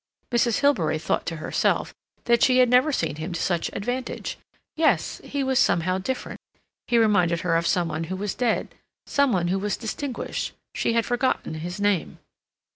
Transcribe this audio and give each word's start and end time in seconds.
Mrs. 0.31 0.61
Hilbery 0.61 0.97
thought 0.97 1.27
to 1.27 1.35
herself 1.35 1.93
that 2.23 2.41
she 2.41 2.57
had 2.57 2.69
never 2.71 2.91
seen 2.91 3.17
him 3.17 3.33
to 3.33 3.39
such 3.39 3.69
advantage; 3.71 4.39
yes, 4.75 5.21
he 5.23 5.43
was 5.43 5.59
somehow 5.59 5.99
different; 5.99 6.39
he 6.87 6.97
reminded 6.97 7.41
her 7.41 7.55
of 7.55 7.67
some 7.67 7.87
one 7.87 8.05
who 8.05 8.15
was 8.15 8.33
dead, 8.33 8.73
some 9.05 9.31
one 9.31 9.49
who 9.49 9.59
was 9.59 9.77
distinguished—she 9.77 10.93
had 10.93 11.05
forgotten 11.05 11.53
his 11.53 11.79
name. 11.79 12.17